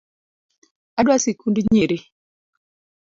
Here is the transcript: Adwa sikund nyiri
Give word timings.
Adwa 0.99 1.15
sikund 1.23 1.57
nyiri 1.71 1.97